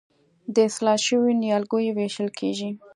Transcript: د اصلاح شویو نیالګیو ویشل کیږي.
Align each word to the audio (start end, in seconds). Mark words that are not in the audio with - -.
د 0.53 0.55
اصلاح 0.69 0.97
شویو 1.05 1.37
نیالګیو 1.41 1.95
ویشل 1.97 2.29
کیږي. 2.39 2.69